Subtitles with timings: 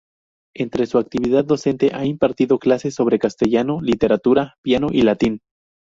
[0.55, 5.41] Entre su actividad docente ha impartido clases sobre castellano, literatura, piano y latín.